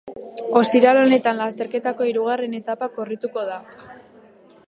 [0.59, 3.61] Ostiral honetan lasterketako hirugarren etapa korrituko da.